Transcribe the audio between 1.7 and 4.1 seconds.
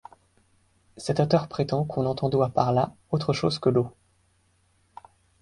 qu’on n’entendoit par-là autre chose que l’eau.